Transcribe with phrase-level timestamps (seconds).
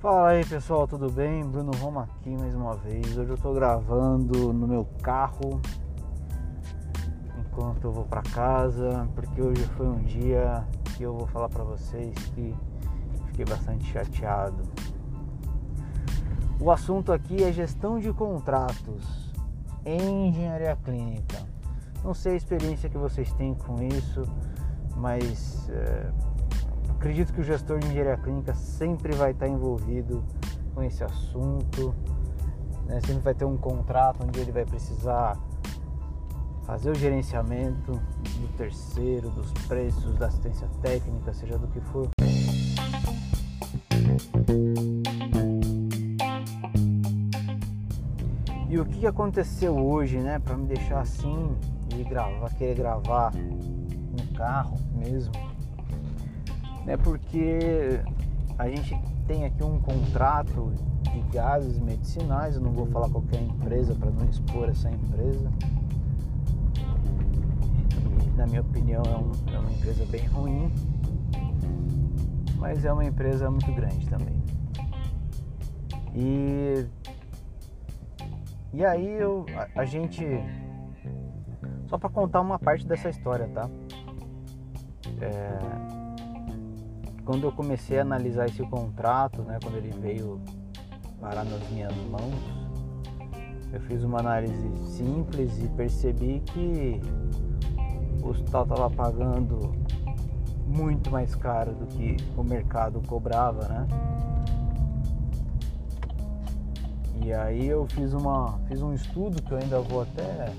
[0.00, 1.44] Fala aí pessoal, tudo bem?
[1.44, 3.18] Bruno Roma aqui mais uma vez.
[3.18, 5.60] Hoje eu tô gravando no meu carro
[7.38, 10.66] enquanto eu vou para casa, porque hoje foi um dia
[10.96, 12.56] que eu vou falar para vocês que
[13.26, 14.62] fiquei bastante chateado.
[16.58, 19.34] O assunto aqui é gestão de contratos
[19.84, 21.36] em engenharia clínica.
[22.02, 24.22] Não sei a experiência que vocês têm com isso,
[24.96, 26.10] mas é,
[27.00, 30.22] acredito que o gestor de engenharia clínica sempre vai estar envolvido
[30.74, 31.94] com esse assunto,
[32.84, 33.00] né?
[33.00, 35.38] sempre vai ter um contrato onde ele vai precisar
[36.64, 42.06] fazer o gerenciamento do terceiro, dos preços, da assistência técnica, seja do que for.
[48.68, 51.56] E o que aconteceu hoje, né, para me deixar assim
[51.96, 55.49] e gravar, querer gravar um carro mesmo?
[56.84, 56.96] Né?
[56.96, 58.00] Porque
[58.58, 63.94] a gente tem aqui um contrato de gases medicinais, eu não vou falar qualquer empresa
[63.94, 65.50] para não expor essa empresa.
[68.36, 70.72] Na minha opinião é, um, é uma empresa bem ruim,
[72.56, 74.40] mas é uma empresa muito grande também.
[76.14, 76.86] E,
[78.72, 80.24] e aí eu, a, a gente.
[81.86, 83.68] Só para contar uma parte dessa história, tá?
[85.20, 85.89] É,
[87.30, 90.40] quando eu comecei a analisar esse contrato, né, quando ele veio
[91.20, 92.34] parar nas minhas mãos,
[93.72, 97.00] eu fiz uma análise simples e percebi que
[98.20, 99.72] o hospital estava pagando
[100.66, 103.86] muito mais caro do que o mercado cobrava, né?
[107.24, 110.52] E aí eu fiz uma fiz um estudo que eu ainda vou até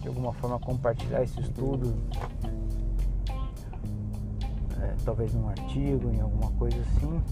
[0.00, 1.92] de alguma forma compartilhar esse estudo
[5.04, 7.22] talvez num artigo, em alguma coisa assim.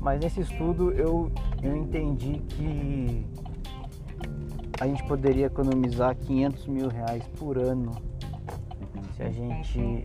[0.00, 1.30] Mas nesse estudo eu,
[1.62, 3.26] eu entendi que
[4.80, 7.92] a gente poderia economizar 500 mil reais por ano
[9.16, 10.04] se a gente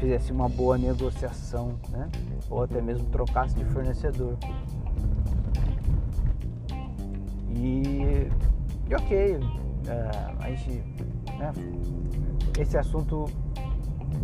[0.00, 2.08] fizesse uma boa negociação, né?
[2.48, 4.36] Ou até mesmo trocasse de fornecedor.
[7.50, 8.28] E,
[8.88, 9.38] e ok,
[9.86, 10.82] é, a gente,
[11.38, 11.52] né,
[12.58, 13.26] esse assunto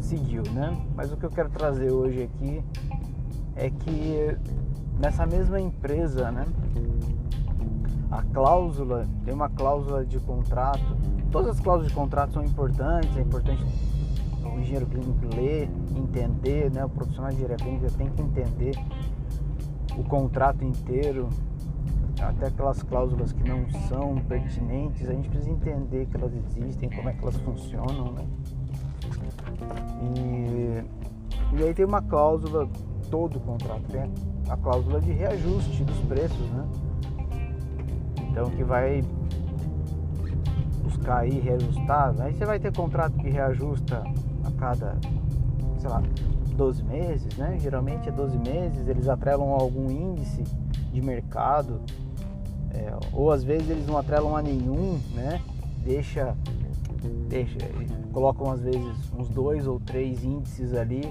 [0.00, 0.76] seguiu, né?
[0.94, 2.62] Mas o que eu quero trazer hoje aqui
[3.56, 4.36] é que
[4.98, 6.44] nessa mesma empresa, né?
[8.10, 10.96] A cláusula, tem uma cláusula de contrato.
[11.32, 13.64] Todas as cláusulas de contrato são importantes, é importante
[14.44, 16.84] o engenheiro clínico ler, entender, né?
[16.84, 18.76] O profissional de engenharia clínica tem que entender
[19.98, 21.28] o contrato inteiro,
[22.20, 27.08] até aquelas cláusulas que não são pertinentes, a gente precisa entender que elas existem, como
[27.08, 28.24] é que elas funcionam, né?
[30.16, 30.84] E,
[31.56, 32.68] e aí tem uma cláusula,
[33.10, 34.10] todo o contrato tem
[34.48, 36.66] a cláusula de reajuste dos preços, né?
[38.30, 39.02] Então que vai
[40.82, 42.14] buscar aí reajustar.
[42.20, 44.02] Aí você vai ter contrato que reajusta
[44.44, 44.96] a cada,
[45.78, 46.02] sei lá,
[46.56, 47.58] 12 meses, né?
[47.60, 50.42] Geralmente é 12 meses, eles atrelam a algum índice
[50.92, 51.80] de mercado,
[52.72, 55.40] é, ou às vezes eles não atrelam a nenhum, né?
[55.84, 56.34] Deixa
[57.28, 57.58] deixa,
[58.14, 61.02] colocam às vezes uns dois ou três índices ali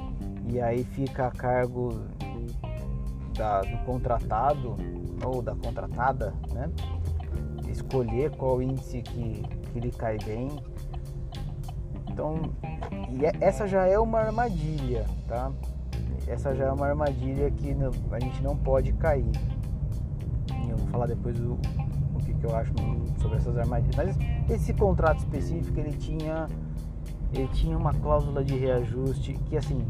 [0.50, 2.00] e aí fica a cargo
[3.38, 4.78] da, do contratado
[5.24, 6.72] ou da contratada, né?
[7.68, 10.50] Escolher qual índice que, que lhe cai bem.
[12.10, 12.36] Então,
[13.12, 15.52] e é, essa já é uma armadilha, tá?
[16.26, 17.76] Essa já é uma armadilha que
[18.12, 19.32] a gente não pode cair.
[20.66, 21.54] E eu vou falar depois o,
[22.14, 22.72] o que, que eu acho
[23.20, 23.96] sobre essas armadilhas.
[23.96, 24.18] Mas
[24.50, 26.48] esse contrato específico ele tinha
[27.34, 29.86] ele tinha uma cláusula de reajuste que assim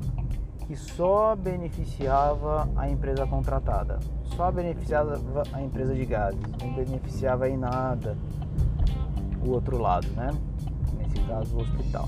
[0.66, 5.22] que só beneficiava a empresa contratada, só beneficiava
[5.52, 8.18] a empresa de gases, não beneficiava em nada
[9.46, 10.30] o outro lado, né?
[10.98, 12.08] Nesse caso o hospital.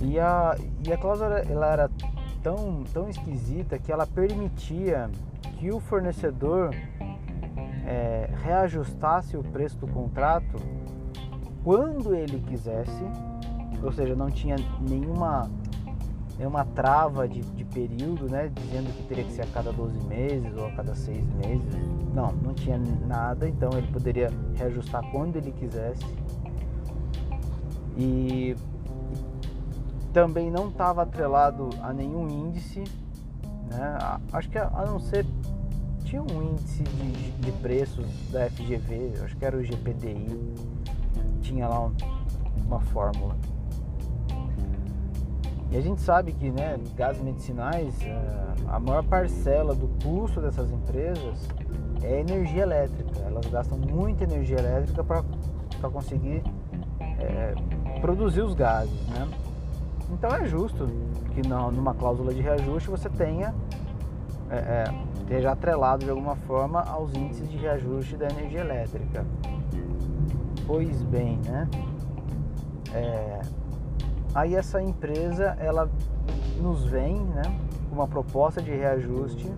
[0.00, 0.56] E a,
[0.86, 1.90] e a cláusula ela era
[2.42, 5.10] tão, tão esquisita que ela permitia
[5.58, 6.74] que o fornecedor
[7.86, 10.56] é, reajustasse o preço do contrato
[11.66, 13.02] quando ele quisesse,
[13.82, 14.54] ou seja, não tinha
[14.88, 15.50] nenhuma,
[16.38, 20.56] nenhuma trava de, de período, né, dizendo que teria que ser a cada 12 meses
[20.56, 21.74] ou a cada 6 meses.
[22.14, 26.06] Não, não tinha nada, então ele poderia reajustar quando ele quisesse.
[27.98, 28.54] E
[30.12, 32.84] também não estava atrelado a nenhum índice,
[33.68, 33.98] né?
[34.32, 35.26] Acho que a não ser
[36.04, 40.54] tinha um índice de, de preços da FGV, acho que era o GPDI,
[41.40, 41.92] tinha lá um,
[42.66, 43.36] uma fórmula.
[45.70, 50.70] E a gente sabe que né, gases medicinais, é, a maior parcela do custo dessas
[50.70, 51.48] empresas
[52.02, 53.20] é energia elétrica.
[53.26, 56.42] Elas gastam muita energia elétrica para conseguir
[57.00, 57.54] é,
[58.00, 59.06] produzir os gases.
[59.08, 59.28] Né?
[60.10, 60.88] Então é justo
[61.34, 63.54] que numa cláusula de reajuste você tenha
[64.50, 64.84] é,
[65.28, 69.26] é, atrelado de alguma forma aos índices de reajuste da energia elétrica.
[70.66, 71.68] Pois bem, né?
[72.92, 73.40] É,
[74.34, 75.88] aí essa empresa ela
[76.60, 77.42] nos vem, né,
[77.88, 79.52] com uma proposta de reajuste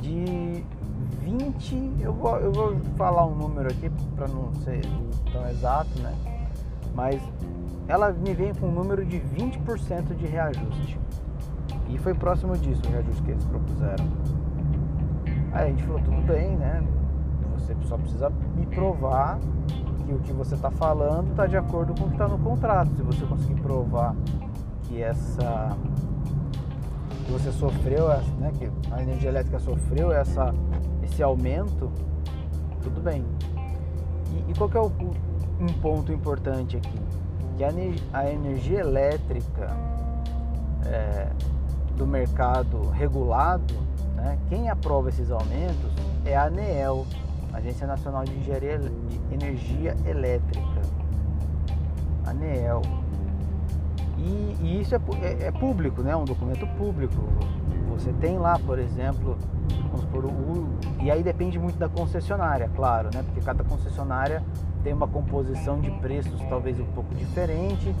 [0.00, 0.64] de
[1.22, 4.82] 20, eu vou, eu vou falar um número aqui para não ser
[5.32, 6.14] tão exato, né?
[6.94, 7.20] Mas
[7.88, 10.98] ela me vem com um número de 20% de reajuste.
[11.88, 14.04] E foi próximo disso o reajuste que eles propuseram.
[15.52, 16.84] Aí a gente falou, tudo bem, né?
[17.54, 19.38] Você só precisa me provar
[20.06, 22.94] que o que você está falando está de acordo com o que está no contrato.
[22.94, 24.14] Se você conseguir provar
[24.84, 25.76] que essa
[27.24, 28.08] que você sofreu,
[28.38, 30.54] né, que a energia elétrica sofreu essa,
[31.02, 31.90] esse aumento,
[32.82, 33.24] tudo bem.
[34.32, 34.92] E, e qual é o,
[35.60, 37.00] um ponto importante aqui?
[37.56, 37.70] Que a,
[38.12, 39.76] a energia elétrica
[40.84, 41.28] é,
[41.96, 43.74] do mercado regulado,
[44.14, 45.90] né, quem aprova esses aumentos
[46.24, 47.04] é a ANEEL,
[47.56, 50.82] Agência Nacional de Engenharia de Energia Elétrica,
[52.26, 52.82] ANEEL.
[54.18, 56.14] E, e isso é, é, é, público, né?
[56.14, 57.16] um documento público.
[57.90, 59.38] Você tem lá, por exemplo,
[59.84, 60.68] vamos supor, o,
[61.00, 63.22] e aí depende muito da concessionária, claro, né?
[63.22, 64.42] porque cada concessionária
[64.84, 67.94] tem uma composição de preços talvez um pouco diferente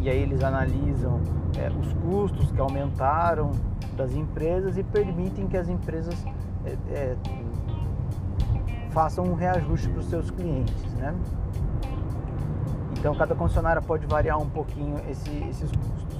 [0.00, 1.20] e aí eles analisam
[1.58, 3.52] é, os custos que aumentaram
[3.96, 6.14] das empresas e permitem que as empresas
[6.64, 7.16] é, é,
[8.92, 11.14] façam um reajuste para os seus clientes, né?
[12.98, 16.12] Então cada concessionária pode variar um pouquinho esse, esses custos.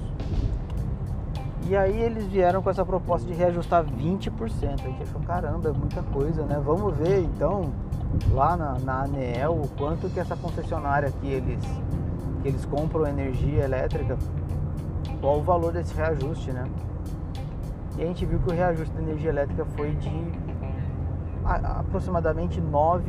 [1.65, 4.31] E aí eles vieram com essa proposta de reajustar 20%.
[4.33, 6.61] A gente achou, caramba, é muita coisa, né?
[6.63, 7.71] Vamos ver então
[8.31, 11.63] lá na, na ANEEL o quanto que essa concessionária que eles
[12.41, 14.17] que eles compram energia elétrica,
[15.21, 16.65] qual o valor desse reajuste, né?
[17.97, 20.09] E a gente viu que o reajuste da energia elétrica foi de
[21.45, 23.03] aproximadamente 9%.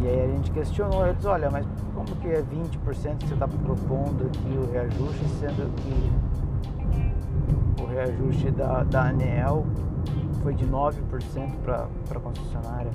[0.00, 1.64] E aí a gente questionou eles, olha, mas
[1.94, 6.12] como que é 20% que você está propondo aqui o reajuste, sendo que
[7.80, 9.64] o reajuste da, da ANEEL
[10.42, 10.96] foi de 9%
[11.64, 12.90] para a concessionária.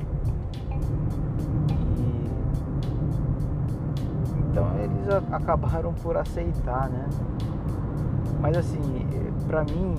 [4.49, 7.05] Então eles acabaram por aceitar, né?
[8.41, 8.81] Mas assim,
[9.47, 9.95] pra mim,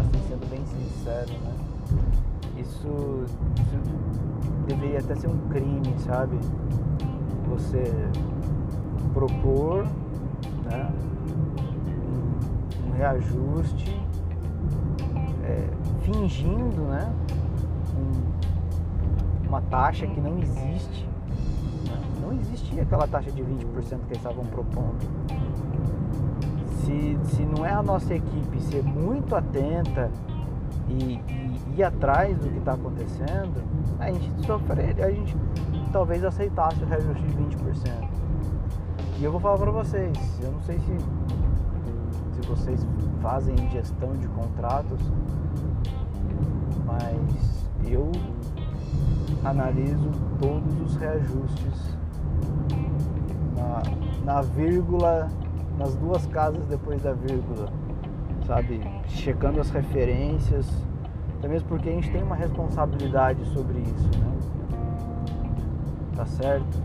[0.00, 1.54] assim, sendo bem sincero, né?
[2.58, 3.24] Isso,
[3.56, 6.38] isso deveria até ser um crime, sabe?
[7.48, 7.84] Você
[9.14, 9.84] propor
[10.64, 10.92] né,
[12.86, 13.98] um, reajuste
[15.44, 15.68] é,
[16.02, 17.12] fingindo né,
[17.96, 21.08] um, uma taxa que não existe
[22.20, 23.44] não existia aquela taxa de 20%
[23.74, 25.17] que eles estavam propondo.
[26.88, 30.10] Se, se não é a nossa equipe ser muito atenta
[30.88, 33.62] e, e ir atrás do que está acontecendo,
[33.98, 35.36] a gente sofreria, a gente
[35.92, 38.08] talvez aceitasse o reajuste de 20%.
[39.18, 40.96] E eu vou falar para vocês, eu não sei se,
[42.34, 42.86] se vocês
[43.20, 44.98] fazem gestão de contratos,
[46.86, 48.10] mas eu
[49.44, 51.98] analiso todos os reajustes
[53.54, 53.82] na,
[54.24, 55.28] na vírgula,
[55.78, 57.68] nas duas casas depois da vírgula,
[58.46, 58.80] sabe?
[59.06, 60.66] Checando as referências,
[61.38, 64.32] até mesmo porque a gente tem uma responsabilidade sobre isso, né?
[66.16, 66.82] Tá certo?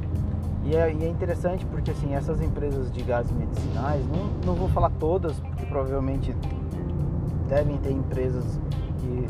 [0.63, 4.69] E é, e é, interessante porque assim, essas empresas de gases medicinais, não, não vou
[4.69, 6.33] falar todas, porque provavelmente
[7.49, 8.61] devem ter empresas
[8.99, 9.27] que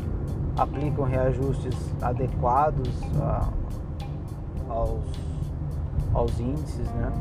[0.56, 2.88] aplicam reajustes adequados
[3.20, 3.48] a,
[4.68, 5.24] aos
[6.14, 7.12] aos índices, né?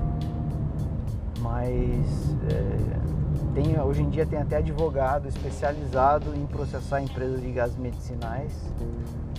[1.43, 7.77] Mas é, tem, hoje em dia tem até advogado especializado em processar empresas de gases
[7.77, 8.53] medicinais,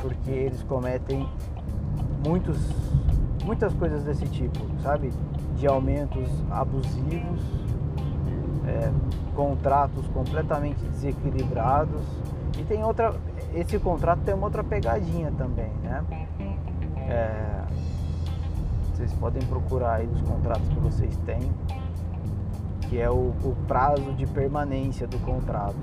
[0.02, 1.26] porque eles cometem
[2.22, 2.58] muitos,
[3.42, 5.14] muitas coisas desse tipo, sabe?
[5.56, 7.40] De aumentos abusivos,
[8.66, 8.92] é,
[9.34, 12.02] contratos completamente desequilibrados.
[12.58, 13.14] E tem outra.
[13.54, 16.04] Esse contrato tem uma outra pegadinha também, né?
[17.08, 17.64] É,
[18.94, 21.50] vocês podem procurar aí os contratos que vocês têm,
[22.88, 25.76] que é o, o prazo de permanência do contrato.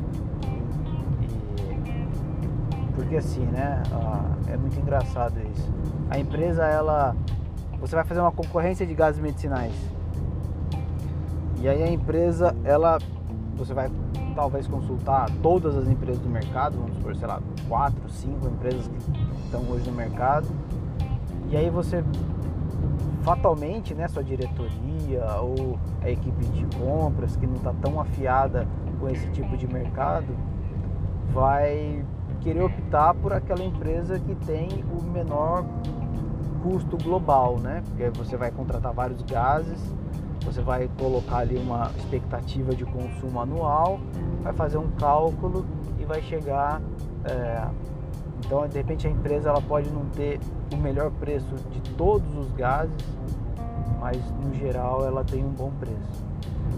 [1.88, 3.82] E, porque assim, né?
[4.48, 5.70] é muito engraçado isso.
[6.10, 7.16] A empresa, ela.
[7.80, 9.74] Você vai fazer uma concorrência de gases medicinais.
[11.62, 13.00] E aí a empresa, ela,
[13.56, 13.90] você vai
[14.36, 19.44] talvez consultar todas as empresas do mercado, vamos supor, sei lá, quatro, cinco empresas que
[19.46, 20.48] estão hoje no mercado.
[21.50, 22.04] E aí você
[23.24, 28.68] fatalmente, né, sua diretoria ou a equipe de compras que não está tão afiada
[29.00, 30.36] com esse tipo de mercado,
[31.32, 32.04] vai
[32.42, 35.64] querer optar por aquela empresa que tem o menor
[36.64, 37.82] custo global, né?
[37.88, 39.80] Porque você vai contratar vários gases,
[40.44, 44.00] você vai colocar ali uma expectativa de consumo anual,
[44.42, 45.66] vai fazer um cálculo
[46.00, 46.82] e vai chegar.
[47.26, 47.68] É,
[48.46, 50.40] então, de repente, a empresa ela pode não ter
[50.74, 52.94] o melhor preço de todos os gases,
[54.00, 56.26] mas no geral ela tem um bom preço.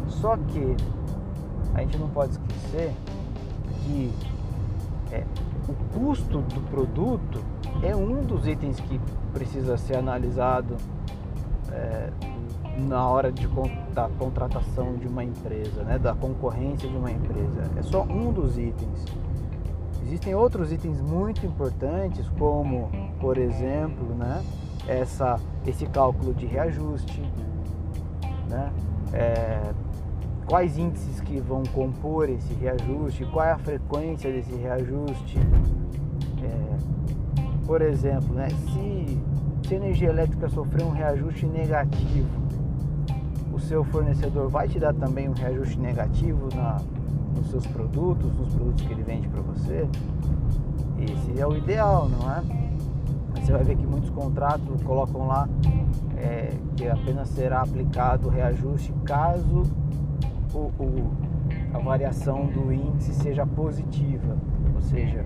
[0.08, 0.75] Só que
[1.74, 2.93] a gente não pode esquecer
[3.84, 4.13] que
[5.12, 5.24] é,
[5.67, 7.39] o custo do produto
[7.82, 9.00] é um dos itens que
[9.34, 10.75] precisa ser analisado
[11.72, 12.10] é,
[12.77, 13.48] na hora de,
[13.93, 17.70] da contratação de uma empresa, né, da concorrência de uma empresa.
[17.77, 19.05] É só um dos itens.
[20.05, 24.43] Existem outros itens muito importantes, como, por exemplo, né,
[24.88, 27.22] essa, esse cálculo de reajuste,
[28.50, 28.72] né,
[29.13, 29.72] é,
[30.45, 35.39] quais índices que vão compor esse reajuste, qual é a frequência desse reajuste.
[36.43, 39.19] É, por exemplo, né, se,
[39.67, 42.43] se a energia elétrica sofrer um reajuste negativo,
[43.53, 46.81] o seu fornecedor vai te dar também um reajuste negativo na,
[47.35, 49.87] nos seus produtos, nos produtos que ele vende para você.
[50.99, 52.41] Esse é o ideal, não é?
[53.39, 55.49] Você vai ver que muitos contratos colocam lá
[56.17, 59.63] é, que apenas será aplicado reajuste caso
[60.53, 61.11] o, o,
[61.73, 64.37] a variação do índice seja positiva,
[64.73, 65.25] ou seja,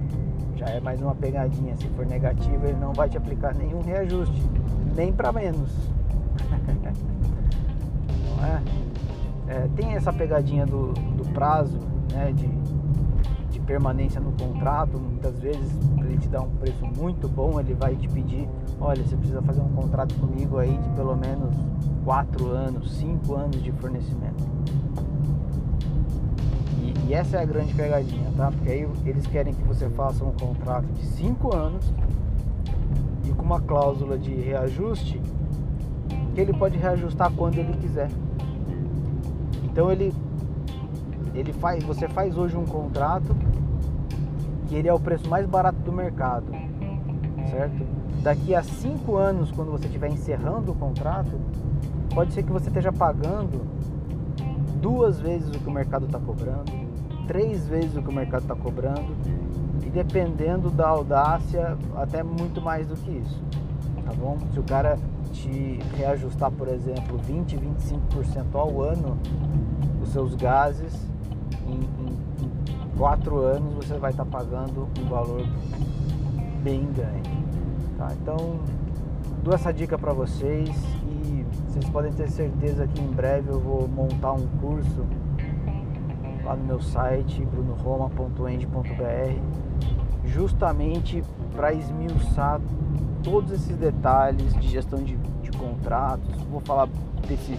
[0.56, 1.76] já é mais uma pegadinha.
[1.76, 4.42] Se for negativa, ele não vai te aplicar nenhum reajuste,
[4.96, 5.70] nem para menos.
[8.38, 8.62] não é?
[9.48, 9.70] é?
[9.76, 11.80] Tem essa pegadinha do, do prazo,
[12.12, 12.48] né, de,
[13.52, 14.98] de permanência no contrato.
[15.00, 18.48] Muitas vezes, ele te dar um preço muito bom, ele vai te pedir:
[18.80, 21.56] olha, você precisa fazer um contrato comigo aí de pelo menos
[22.04, 24.44] 4 anos, 5 anos de fornecimento.
[27.08, 28.52] E essa é a grande pegadinha, tá?
[28.52, 31.94] Porque aí eles querem que você faça um contrato de 5 anos
[33.24, 35.22] e com uma cláusula de reajuste
[36.36, 38.10] que ele pode reajustar quando ele quiser.
[39.64, 40.14] Então ele
[41.40, 43.36] ele faz, você faz hoje um contrato
[44.68, 46.48] que ele é o preço mais barato do mercado,
[47.50, 47.86] certo?
[48.22, 51.40] Daqui a cinco anos, quando você estiver encerrando o contrato,
[52.14, 53.62] pode ser que você esteja pagando
[54.82, 56.72] duas vezes o que o mercado está cobrando,
[57.28, 59.16] três vezes o que o mercado está cobrando
[59.86, 63.42] e dependendo da audácia, até muito mais do que isso,
[64.04, 64.38] tá bom?
[64.52, 64.98] Se o cara
[65.32, 69.18] te reajustar, por exemplo, 20, 25% ao ano
[70.02, 70.94] os seus gases,
[71.68, 72.18] em, em,
[72.98, 75.46] quatro anos você vai estar tá pagando um valor
[76.64, 77.30] bem grande.
[77.98, 78.10] Tá?
[78.22, 78.60] Então,
[79.44, 80.70] dou essa dica para vocês
[81.04, 85.06] e vocês podem ter certeza que em breve eu vou montar um curso
[86.44, 89.68] lá no meu site brunoroma.end.br
[90.26, 91.24] justamente
[91.56, 92.60] para esmiuçar
[93.24, 96.42] todos esses detalhes de gestão de, de contratos.
[96.44, 96.88] Vou falar
[97.28, 97.58] desse,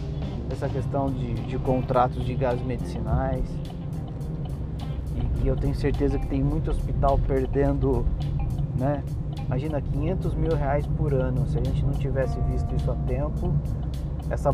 [0.49, 3.45] dessa questão de, de contratos de gases medicinais.
[5.19, 8.05] E, e eu tenho certeza que tem muito hospital perdendo,
[8.79, 9.03] né?
[9.47, 11.47] Imagina 500 mil reais por ano.
[11.47, 13.55] Se a gente não tivesse visto isso a tempo,
[14.31, 14.53] essa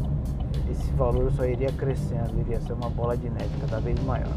[0.71, 4.33] esse valor só iria crescendo, iria ser uma bola de neve cada vez maior.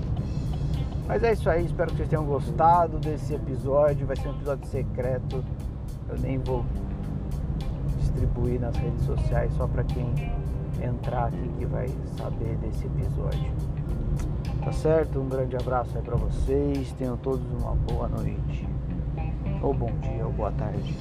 [1.07, 4.05] Mas é isso aí, espero que vocês tenham gostado desse episódio.
[4.05, 5.43] Vai ser um episódio secreto.
[6.09, 6.65] Eu nem vou
[7.99, 10.11] distribuir nas redes sociais só para quem
[10.81, 13.66] entrar aqui que vai saber desse episódio.
[14.67, 15.21] Tá certo?
[15.21, 16.91] Um grande abraço aí para vocês.
[16.99, 18.67] Tenham todos uma boa noite.
[19.61, 20.93] Ou bom dia ou boa tarde.